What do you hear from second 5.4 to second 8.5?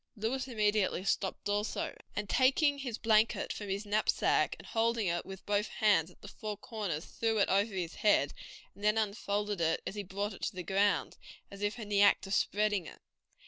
both hands at the four corners threw it above his head